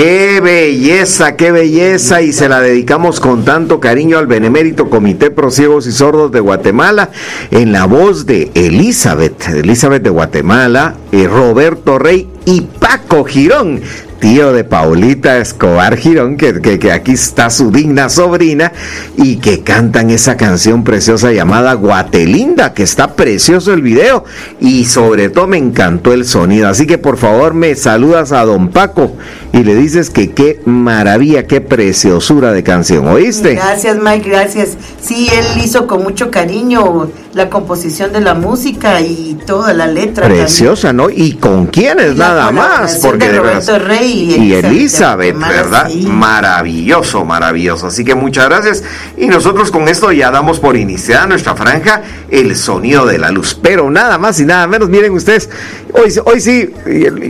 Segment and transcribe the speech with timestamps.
[0.00, 5.50] Qué belleza, qué belleza y se la dedicamos con tanto cariño al Benemérito Comité Pro
[5.50, 7.08] Ciegos y Sordos de Guatemala
[7.50, 13.80] en la voz de Elizabeth, Elizabeth de Guatemala, y Roberto Rey y Paco Girón,
[14.20, 18.72] tío de Paulita Escobar Girón, que, que- que aquí está su digna sobrina
[19.16, 24.24] y que cantan esa canción preciosa llamada Guatelinda, que está precioso el video
[24.60, 26.68] y sobre todo me encantó el sonido.
[26.68, 29.16] Así que por favor me saludas a don Paco
[29.56, 33.54] y le dices que qué maravilla, qué preciosura de canción, ¿oíste?
[33.54, 34.76] Gracias, Mike, gracias.
[35.00, 40.24] Sí, él hizo con mucho cariño la composición de la música y toda la letra.
[40.24, 40.44] también.
[40.44, 41.08] Preciosa, ¿no?
[41.08, 42.96] ¿Y con quiénes Y nada más?
[42.96, 45.88] Porque de Roberto Rey y y Elizabeth ¿verdad?
[45.90, 46.06] sí.
[46.06, 47.86] Maravilloso, maravilloso.
[47.86, 48.84] Así que muchas gracias.
[49.16, 53.58] Y nosotros con esto ya damos por iniciada nuestra franja El Sonido de la Luz.
[53.60, 55.48] Pero nada más y nada menos, miren ustedes,
[55.92, 56.70] hoy, hoy sí,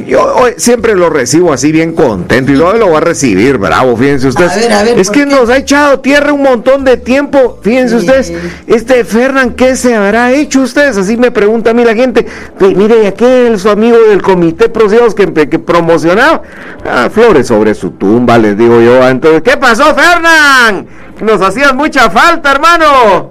[0.09, 3.97] yo hoy siempre lo recibo así bien contento y hoy lo voy a recibir, bravo,
[3.97, 4.53] fíjense ustedes.
[4.53, 5.35] A ver, a ver, es ¿por que qué?
[5.35, 8.33] nos ha echado tierra un montón de tiempo, fíjense ustedes.
[8.67, 10.97] Este Fernán, ¿qué se habrá hecho ustedes?
[10.97, 12.27] Así me pregunta a mí la gente.
[12.59, 16.43] Pe- Mire, ¿y aquel su amigo del comité Procedos que, que promocionaba?
[16.85, 19.07] Ah, flores sobre su tumba, les digo yo.
[19.09, 20.87] Entonces, ¿qué pasó, Fernán?
[21.21, 23.29] Nos hacías mucha falta, hermano.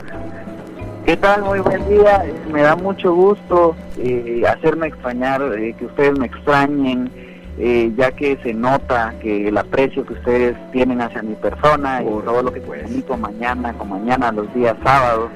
[1.06, 1.44] ¿Qué tal?
[1.44, 2.24] Muy buen día.
[2.26, 7.12] Eh, Me da mucho gusto eh, hacerme extrañar, eh, que ustedes me extrañen,
[7.58, 12.06] eh, ya que se nota que el aprecio que ustedes tienen hacia mi persona y
[12.06, 15.32] todo lo que comunico mañana con mañana, los días sábados,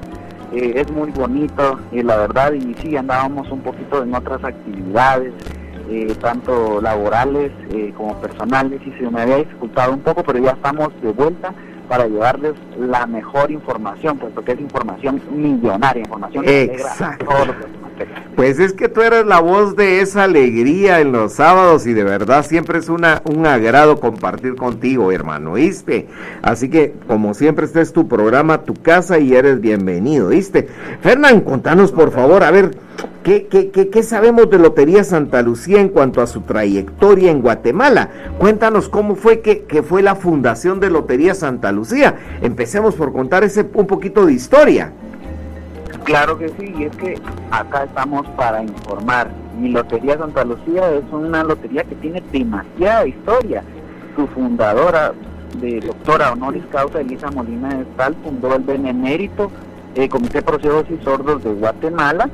[0.52, 5.32] eh, es muy bonito, y la verdad, y sí, andábamos un poquito en otras actividades,
[5.88, 10.50] eh, tanto laborales eh, como personales, y se me había dificultado un poco, pero ya
[10.50, 11.54] estamos de vuelta
[11.88, 17.46] para llevarles la mejor información, puesto que es información millonaria, información que alegra a todos
[17.46, 17.56] los.
[18.36, 22.04] Pues es que tú eres la voz de esa alegría en los sábados y de
[22.04, 26.06] verdad siempre es una, un agrado compartir contigo, hermano, ¿viste?
[26.40, 30.68] Así que, como siempre, este es tu programa, tu casa y eres bienvenido, ¿viste?
[31.02, 32.76] Fernán, contanos por favor, a ver,
[33.24, 37.42] ¿qué, qué, qué, qué sabemos de Lotería Santa Lucía en cuanto a su trayectoria en
[37.42, 38.08] Guatemala?
[38.38, 42.16] Cuéntanos cómo fue que, que fue la fundación de Lotería Santa Lucía.
[42.40, 44.92] Empecemos por contar ese un poquito de historia.
[46.04, 47.18] Claro que sí, y es que
[47.50, 49.30] acá estamos para informar.
[49.58, 53.62] Mi Lotería Santa Lucía es una lotería que tiene demasiada historia.
[54.16, 55.12] Su fundadora,
[55.60, 59.50] de doctora honoris causa Elisa Molina de Estal, fundó el Benemérito
[59.94, 62.30] eh, Comité Pro Ciegos y Sordos de Guatemala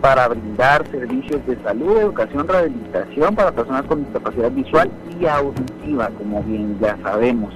[0.00, 4.90] para brindar servicios de salud, educación, rehabilitación para personas con discapacidad visual
[5.20, 7.52] y auditiva, como bien ya sabemos.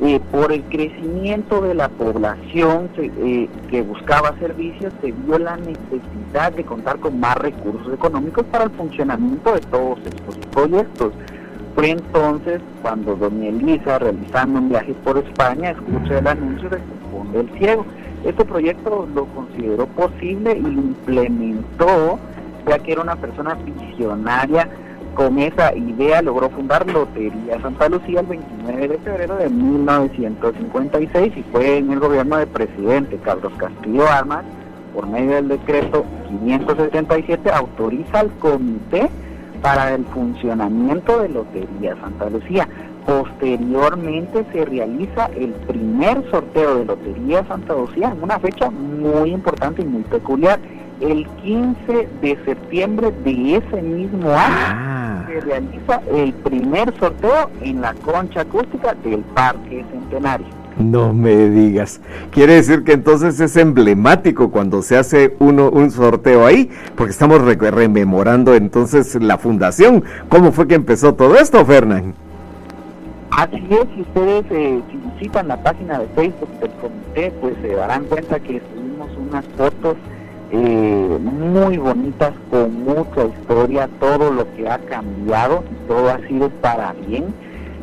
[0.00, 6.52] Eh, por el crecimiento de la población eh, que buscaba servicios, se vio la necesidad
[6.52, 11.12] de contar con más recursos económicos para el funcionamiento de todos estos proyectos.
[11.74, 17.32] Fue entonces cuando doña Elisa, realizando un viaje por España, escucha el anuncio de Cupón
[17.32, 17.84] del Ciego.
[18.24, 22.20] Este proyecto lo consideró posible y implementó,
[22.68, 24.68] ya que era una persona visionaria
[25.18, 31.42] con esa idea logró fundar Lotería Santa Lucía el 29 de febrero de 1956 y
[31.50, 34.44] fue en el gobierno del presidente Carlos Castillo Armas,
[34.94, 39.10] por medio del decreto 577, autoriza al comité
[39.60, 42.68] para el funcionamiento de Lotería Santa Lucía.
[43.04, 49.82] Posteriormente se realiza el primer sorteo de Lotería Santa Lucía en una fecha muy importante
[49.82, 50.60] y muy peculiar,
[51.00, 54.97] el 15 de septiembre de ese mismo año Ah.
[55.38, 60.46] Se realiza el primer sorteo en la concha acústica del Parque Centenario.
[60.78, 62.00] No me digas.
[62.30, 67.42] Quiere decir que entonces es emblemático cuando se hace uno un sorteo ahí, porque estamos
[67.42, 70.04] re- rememorando entonces la fundación.
[70.28, 72.14] ¿Cómo fue que empezó todo esto, Fernán?
[73.30, 77.74] Así es, si ustedes eh, si visitan la página de Facebook del comité, pues se
[77.74, 79.96] darán cuenta que subimos unas fotos
[80.50, 86.92] eh, muy bonitas con mucha historia, todo lo que ha cambiado todo ha sido para
[86.94, 87.34] bien.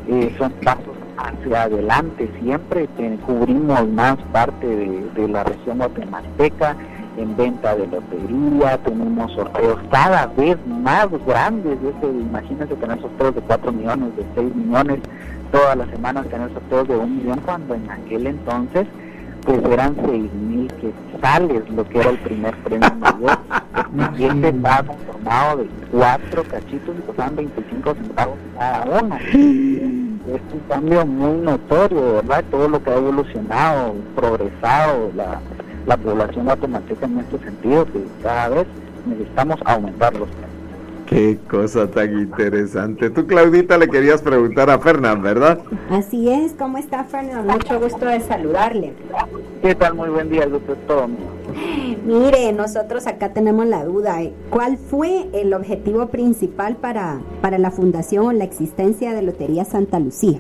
[0.08, 2.88] Eh, son pasos hacia adelante, siempre.
[3.26, 6.76] Cubrimos más parte de, la región guatemalteca
[7.18, 13.72] en venta de lotería, tenemos sorteos cada vez más grandes, imagínense tener sorteos de 4
[13.72, 15.00] millones, de 6 millones,
[15.52, 18.86] todas las semanas tener sorteos de 1 millón, cuando en aquel entonces
[19.46, 23.38] pues eran 6 mil quetzales, lo que era el primer premio mayor.
[24.18, 29.16] y este estaba conformado de cuatro cachitos y costaban 25 centavos cada uno.
[29.18, 32.44] Es un cambio muy notorio, ¿verdad?
[32.50, 35.40] Todo lo que ha evolucionado, progresado, la,
[35.86, 38.68] la población automática en este sentido, que cada vez
[39.06, 40.30] necesitamos aumentar los
[41.08, 43.12] Qué cosa tan interesante.
[43.12, 45.60] Tú, Claudita, le querías preguntar a Fernán, ¿verdad?
[45.90, 46.54] Así es.
[46.54, 47.46] ¿Cómo está, Fernán?
[47.46, 48.94] Mucho gusto de saludarle.
[49.62, 49.94] ¿Qué tal?
[49.94, 50.48] Muy buen día,
[50.88, 51.08] todo.
[52.06, 54.22] Mire, nosotros acá tenemos la duda.
[54.24, 54.34] ¿eh?
[54.50, 60.40] ¿Cuál fue el objetivo principal para, para la fundación, la existencia de Lotería Santa Lucía?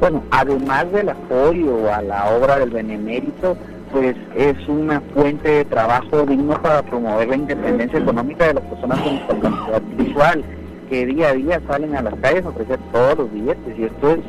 [0.00, 3.56] Bueno, además del apoyo a la obra del Benemérito,
[3.94, 9.00] pues es una fuente de trabajo digno para promover la independencia económica de las personas
[9.00, 10.44] con discapacidad visual
[10.90, 14.10] que día a día salen a las calles a ofrecer todos los billetes y esto
[14.10, 14.20] es,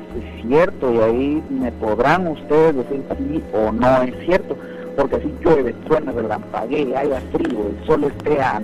[0.44, 4.56] cierto y ahí me podrán ustedes decir sí o no es cierto
[4.96, 8.62] porque así llueve, suena, relampaguee, haya frío, el sol esté a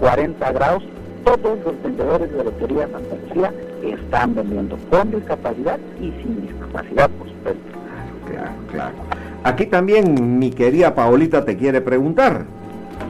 [0.00, 0.82] 40 grados,
[1.24, 7.28] todos los vendedores de lotería Santa Lucía están vendiendo con discapacidad y sin discapacidad, por
[7.28, 7.62] supuesto.
[8.26, 9.21] Claro, claro.
[9.44, 12.44] Aquí también mi querida Paolita te quiere preguntar.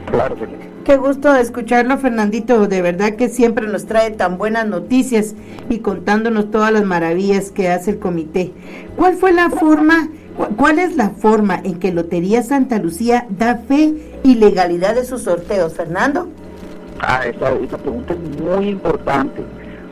[0.09, 2.67] Claro que Qué gusto escucharlo, Fernandito.
[2.67, 5.33] De verdad que siempre nos trae tan buenas noticias
[5.69, 8.51] y contándonos todas las maravillas que hace el comité.
[8.97, 10.09] ¿Cuál fue la forma,
[10.57, 13.93] cuál es la forma en que Lotería Santa Lucía da fe
[14.23, 16.27] y legalidad de sus sorteos, Fernando?
[16.99, 19.41] Ah, esa, esa pregunta es muy importante,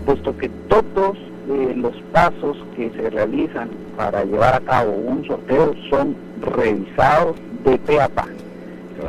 [0.06, 1.18] puesto que todos
[1.54, 7.78] eh, los pasos que se realizan para llevar a cabo un sorteo son revisados de
[7.78, 8.26] pe a pa.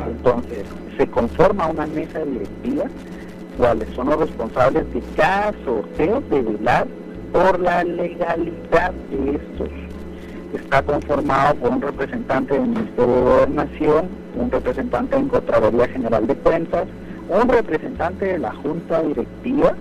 [0.09, 0.65] Entonces,
[0.97, 2.85] se conforma una mesa directiva,
[3.59, 6.87] cuáles son los responsables de cada sorteo de velar
[7.33, 9.69] por la legalidad de estos.
[10.55, 16.35] Está conformado por un representante del Ministerio de Gobernación, un representante en Contraloría General de
[16.37, 16.87] Cuentas,
[17.29, 19.75] un representante de la Junta Directiva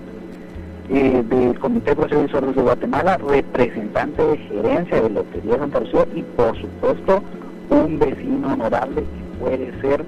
[0.93, 6.21] eh, del Comité de Procesores de Guatemala, representante de gerencia de Lotería Santa Lucía y
[6.21, 7.23] por supuesto
[7.69, 10.05] un vecino honorable que puede ser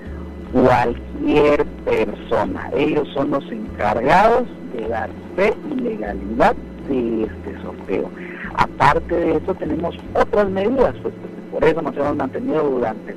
[0.52, 2.70] cualquier persona.
[2.76, 4.44] Ellos son los encargados
[4.76, 6.56] de dar fe y legalidad
[6.90, 8.10] de este sorteo.
[8.56, 11.14] Aparte de eso tenemos otras medidas, pues,
[11.50, 13.16] por eso nos hemos mantenido durante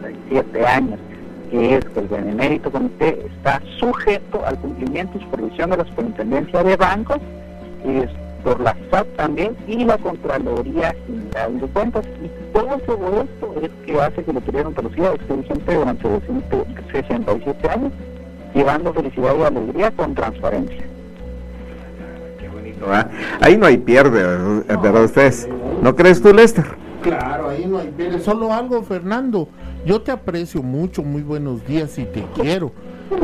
[0.00, 1.00] 67 años,
[1.50, 6.62] que es que el Benemérito Comité está sujeto al cumplimiento y supervisión de la Superintendencia
[6.62, 7.18] de Bancos,
[7.84, 8.10] es
[8.42, 12.06] por la SAT también y la Contraloría General de Cuentas.
[12.22, 16.08] Y todo esto es que hace que la de Andalucía esté vigente durante
[16.92, 17.92] 67 años,
[18.54, 20.84] llevando felicidad y alegría con transparencia.
[22.38, 23.04] Qué bonito, ¿eh?
[23.40, 24.22] Ahí no hay pierde,
[24.66, 25.48] ¿verdad ustedes?
[25.82, 26.64] ¿No crees tú, Lester?
[27.02, 28.20] Claro, ahí no hay pierde.
[28.20, 29.48] Solo algo, Fernando.
[29.84, 32.72] Yo te aprecio mucho, muy buenos días y te quiero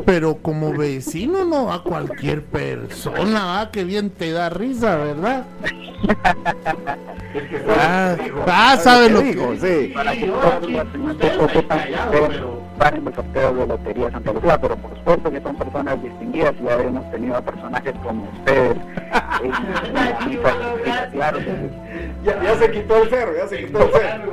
[0.05, 5.45] pero como vecino no a cualquier persona, ah, que bien te da risa, ¿verdad?
[7.79, 9.93] ah, ah sabes lo que digo, sí.
[9.95, 10.33] Para que
[12.79, 16.65] paren el sorteo de Lotería Santa Lucía, pero por supuesto que son personas distinguidas y
[16.65, 18.77] ya hemos tenido personajes como ustedes.
[21.13, 21.39] claro.
[22.25, 24.33] ya, ya se quitó el cerro, ya se quitó el cerro.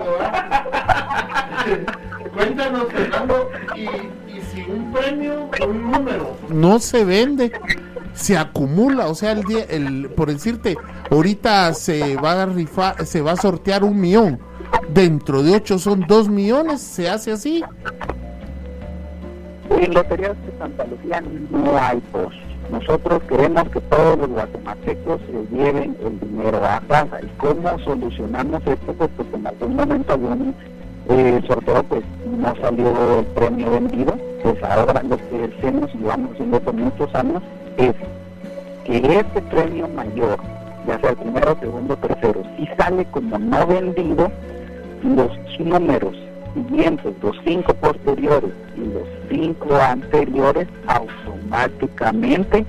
[2.36, 7.52] Cuéntanos, Fernando, y si un premio, un número, no se vende,
[8.14, 10.78] se acumula, o sea, el día, el, por decirte,
[11.10, 14.40] ahorita se va a rifar, se va a sortear un millón,
[14.94, 17.64] dentro de ocho son dos millones, se hace así.
[19.70, 22.34] En Loterías de Santa Lucía no hay pos.
[22.72, 27.20] Nosotros queremos que todos los guatemaltecos se lleven el dinero a casa.
[27.22, 28.94] ¿Y cómo solucionamos esto?
[28.94, 30.56] Pues, pues en algún momento algún
[31.12, 36.32] eh, sorteo pues no salió el premio vendido pues ahora lo que hacemos y vamos
[36.34, 37.42] haciendo por muchos años
[37.78, 37.94] es
[38.86, 40.38] que este premio mayor,
[40.88, 44.32] ya sea el primero, segundo, tercero, si sale como no vendido,
[45.04, 46.16] los números
[46.54, 52.66] siguientes, los cinco posteriores y los cinco anteriores, automáticamente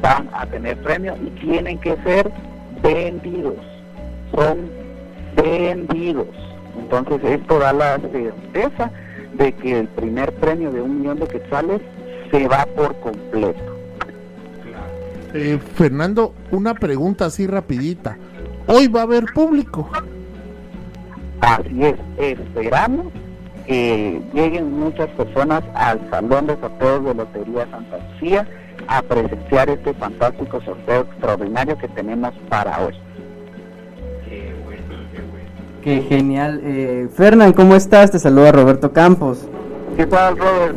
[0.00, 2.30] van a tener premio y tienen que ser
[2.82, 3.56] vendidos.
[4.34, 4.70] Son
[5.34, 6.28] vendidos.
[6.78, 8.90] Entonces esto da la certeza
[9.34, 11.80] de que el primer premio de un millón de quetzales
[12.30, 13.76] se va por completo.
[15.34, 18.16] Eh, Fernando, una pregunta así rapidita.
[18.66, 19.90] hoy va a haber público.
[21.40, 23.08] Así es, esperamos
[23.66, 28.48] que lleguen muchas personas al Salón de Sorteos de Lotería Santa Lucía
[28.88, 32.94] a presenciar este fantástico sorteo extraordinario que tenemos para hoy.
[35.86, 36.62] Qué genial.
[36.64, 38.10] Eh, Fernán, ¿cómo estás?
[38.10, 39.38] Te saluda Roberto Campos.
[39.96, 40.74] ¿Qué tal, Robert?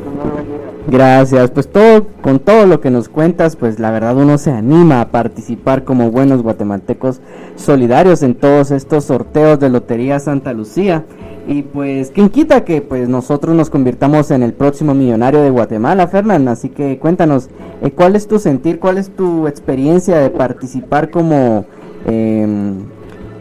[0.88, 5.02] Gracias, pues todo, con todo lo que nos cuentas, pues la verdad uno se anima
[5.02, 7.22] a participar como buenos guatemaltecos
[7.56, 11.06] solidarios en todos estos sorteos de Lotería Santa Lucía.
[11.48, 16.06] Y pues, ¿quién quita que pues nosotros nos convirtamos en el próximo millonario de Guatemala,
[16.06, 16.48] Fernán?
[16.48, 17.50] Así que cuéntanos,
[17.82, 21.66] eh, ¿cuál es tu sentir, cuál es tu experiencia de participar como,
[22.06, 22.84] em,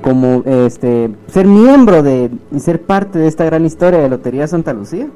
[0.02, 4.72] como este, ser miembro de y ser parte de esta gran historia de Lotería Santa
[4.72, 5.08] Lucía?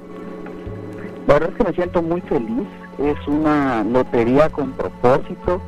[1.26, 2.66] La verdad es que me siento muy feliz.
[2.98, 5.60] Es una lotería con propósito,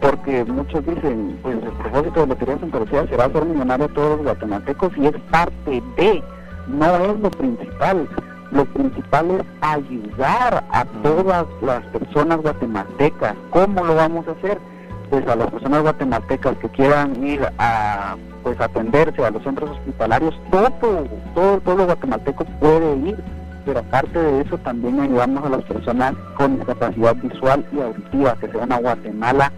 [0.00, 4.16] porque muchos dicen, pues el propósito de Lotería Santa Lucía será ser millonario a todos
[4.18, 6.22] los guatemaltecos y es parte de,
[6.68, 8.08] no es lo principal.
[8.50, 13.34] Lo principal es ayudar a todas las personas guatemaltecas.
[13.50, 14.58] ¿Cómo lo vamos a hacer?
[15.10, 18.16] Pues a las personas guatemaltecas que quieran ir a
[18.48, 20.70] pues atenderse a los centros hospitalarios, todo,
[21.34, 23.16] todo, todo guatemalteco puede ir
[23.68, 28.48] pero aparte de eso también ayudamos a las personas con discapacidad visual y auditiva que
[28.48, 29.52] se van a Guatemala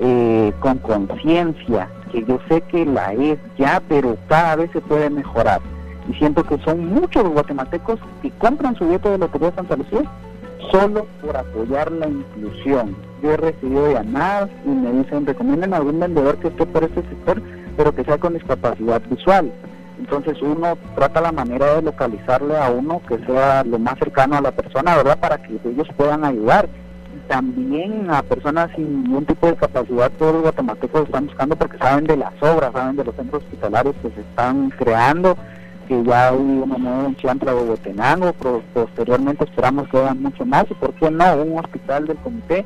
[0.00, 5.08] eh, con conciencia, que yo sé que la es ya, pero cada vez se puede
[5.08, 5.62] mejorar.
[6.10, 9.76] Y siento que son muchos los guatemaltecos que compran su billete de Lotería de Santa
[9.76, 10.02] Lucía
[10.70, 12.94] solo por apoyar la inclusión.
[13.22, 17.00] Yo he recibido llamadas y me dicen, recomienden a algún vendedor que esté por este
[17.00, 17.40] sector,
[17.76, 19.52] pero que sea con discapacidad visual.
[19.98, 24.40] Entonces uno trata la manera de localizarle a uno que sea lo más cercano a
[24.40, 25.18] la persona, ¿verdad?
[25.18, 26.68] Para que ellos puedan ayudar.
[27.28, 32.04] También a personas sin ningún tipo de capacidad, todos los guatemaltecos están buscando porque saben
[32.04, 35.38] de las obras, saben de los centros hospitalarios que se están creando,
[35.88, 38.32] que ya hay una nueva en Chiantla de Botenango,
[38.74, 42.64] posteriormente esperamos que hagan mucho más y por qué no, un hospital del comité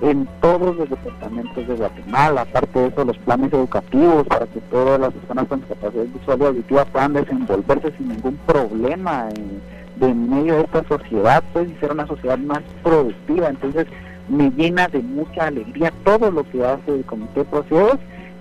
[0.00, 5.00] en todos los departamentos de Guatemala, aparte de eso los planes educativos para que todas
[5.00, 9.74] las personas con discapacidad visual y auditiva puedan desenvolverse sin ningún problema en,
[10.28, 13.48] medio de esta sociedad, pues y ser una sociedad más productiva.
[13.48, 13.86] Entonces
[14.28, 17.98] me llena de mucha alegría todo lo que hace el Comité Procedos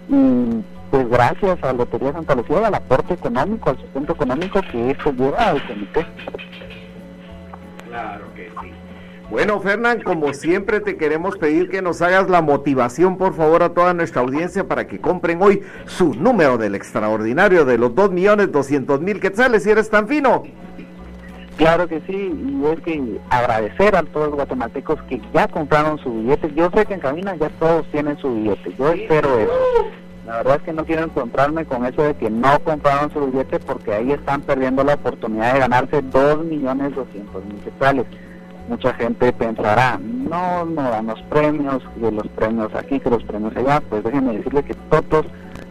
[0.09, 5.11] y pues gracias a Lotería Santa Lucía, al aporte económico, al sustento económico que esto
[5.13, 6.05] lleva al comité.
[7.87, 8.72] Claro que sí.
[9.33, 13.69] Bueno, Fernán, como siempre te queremos pedir que nos hagas la motivación, por favor, a
[13.69, 18.51] toda nuestra audiencia para que compren hoy su número del extraordinario de los 2 millones
[18.51, 20.43] 200 mil quetzales, si eres tan fino.
[21.57, 26.13] Claro que sí, y es que agradecer a todos los guatemaltecos que ya compraron su
[26.13, 26.53] billete.
[26.53, 29.51] Yo sé que en cabina ya todos tienen su billete, yo espero eso.
[30.27, 33.59] La verdad es que no quiero encontrarme con eso de que no compraron su billete
[33.61, 38.05] porque ahí están perdiendo la oportunidad de ganarse 2 millones 200 mil quetzales
[38.69, 43.55] mucha gente pensará, no, no dan los premios, que los premios aquí, que los premios
[43.55, 45.25] allá, pues déjenme decirle que todos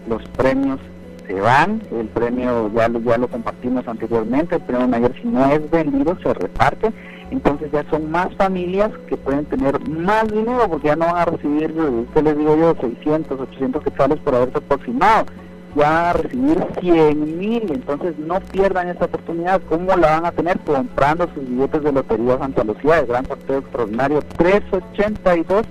[0.09, 0.79] los premios
[1.27, 5.45] se van, el premio ya lo, ya lo compartimos anteriormente, el premio mayor si no
[5.47, 6.93] es vendido se reparte,
[7.31, 11.25] entonces ya son más familias que pueden tener más dinero porque ya no van a
[11.25, 11.75] recibir,
[12.13, 15.27] ¿qué les digo yo?, 600, 800 quetzales por haberse aproximado,
[15.75, 20.59] ya a recibir 100 mil, entonces no pierdan esta oportunidad, ¿cómo la van a tener?
[20.61, 25.65] Comprando sus billetes de Lotería Santa Lucía, de gran sorteo extraordinario 382,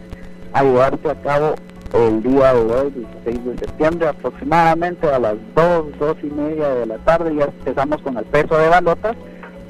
[0.54, 1.56] a llevarse a cabo
[1.94, 2.92] el día de hoy,
[3.26, 8.02] 16 de septiembre, aproximadamente a las 2, 2 y media de la tarde, ya empezamos
[8.02, 9.16] con el peso de balotas,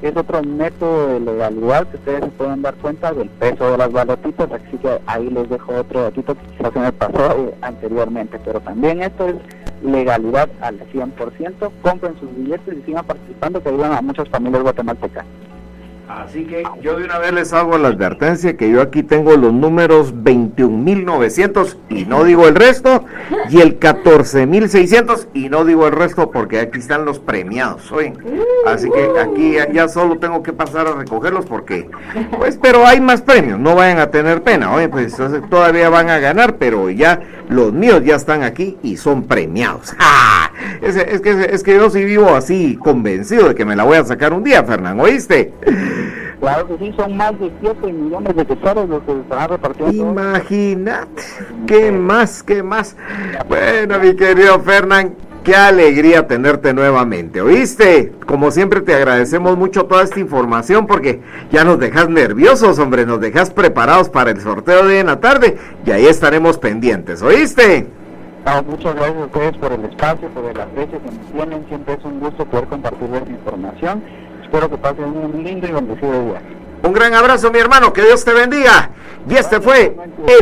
[0.02, 3.92] es otro método de legalidad que ustedes se pueden dar cuenta del peso de las
[3.92, 8.40] balotitas, así que ahí les dejo otro datito que quizás se me pasó eh, anteriormente,
[8.44, 9.36] pero también esto es
[9.84, 15.24] legalidad al 100%, compren sus billetes y sigan participando que ayudan a muchas familias guatemaltecas.
[16.18, 19.52] Así que yo de una vez les hago la advertencia que yo aquí tengo los
[19.52, 23.04] números 21.900 y no digo el resto,
[23.48, 28.18] y el 14.600 y no digo el resto porque aquí están los premiados, ¿oyen?
[28.66, 31.88] Así que aquí ya solo tengo que pasar a recogerlos porque,
[32.38, 35.16] pues, pero hay más premios, no vayan a tener pena, oye, pues
[35.48, 37.20] todavía van a ganar, pero ya
[37.52, 39.94] los míos ya están aquí y son premiados.
[40.80, 43.96] Es, es, que, es que yo sí vivo así convencido de que me la voy
[43.96, 45.52] a sacar un día, Fernán, ¿oíste?
[46.42, 49.92] Claro que sí, son más de 7 millones de quetzales los que se están repartiendo.
[49.92, 51.22] Imagínate,
[51.68, 52.96] ¿qué más, qué más?
[53.48, 58.12] Bueno, mi querido Fernán, qué alegría tenerte nuevamente, ¿oíste?
[58.26, 61.20] Como siempre te agradecemos mucho toda esta información porque
[61.50, 65.58] ya nos dejas nerviosos, hombre, nos dejas preparados para el sorteo de en la tarde
[65.84, 67.86] y ahí estaremos pendientes, ¿oíste?
[68.44, 71.64] Ah, muchas gracias a ustedes por el espacio, por el aprecio que nos tienen.
[71.68, 74.02] Siempre es un gusto poder compartir esta información.
[74.42, 76.42] Espero que pasen un lindo y bendecido día.
[76.82, 77.92] Un gran abrazo, mi hermano.
[77.92, 78.90] Que Dios te bendiga.
[79.28, 79.96] Y este fue
[80.26, 80.40] el